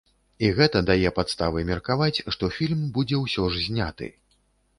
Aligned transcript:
І 0.45 0.47
гэта 0.59 0.79
дае 0.89 1.09
падставы 1.17 1.63
меркаваць, 1.71 2.23
што 2.37 2.49
фільм 2.57 2.81
будзе 2.97 3.21
ўсё 3.23 3.47
ж 3.53 3.69
зняты. 3.69 4.13